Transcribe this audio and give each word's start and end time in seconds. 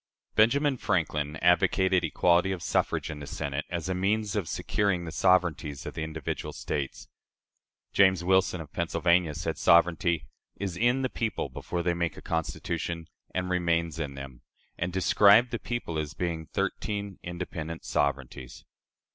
Benjamin 0.33 0.77
Franklin 0.77 1.35
advocated 1.43 2.03
equality 2.03 2.51
of 2.51 2.63
suffrage 2.63 3.11
in 3.11 3.19
the 3.19 3.27
Senate 3.27 3.65
as 3.69 3.87
a 3.87 3.93
means 3.93 4.35
of 4.35 4.49
securing 4.49 5.05
"the 5.05 5.11
sovereignties 5.11 5.85
of 5.85 5.93
the 5.93 6.01
individual 6.01 6.53
States." 6.53 7.07
James 7.93 8.23
Wilson, 8.23 8.61
of 8.61 8.73
Pennsylvania, 8.73 9.35
said 9.35 9.59
sovereignty 9.59 10.25
"is 10.57 10.75
in 10.75 11.03
the 11.03 11.09
people 11.09 11.49
before 11.49 11.83
they 11.83 11.93
make 11.93 12.17
a 12.17 12.21
Constitution, 12.23 13.09
and 13.35 13.51
remains 13.51 13.99
in 13.99 14.15
them," 14.15 14.41
and 14.75 14.91
described 14.91 15.51
the 15.51 15.59
people 15.59 15.99
as 15.99 16.15
being 16.15 16.47
"thirteen 16.47 17.19
independent 17.21 17.85
sovereignties." 17.85 18.65